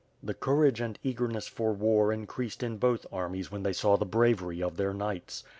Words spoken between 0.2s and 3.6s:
The courage and eagerness for war increased in both armies